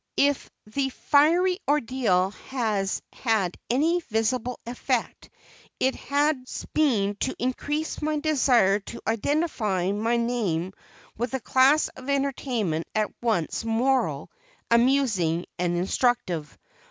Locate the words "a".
11.35-11.39